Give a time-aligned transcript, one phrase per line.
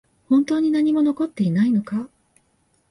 [0.29, 2.09] 本当に何も残っていないのか？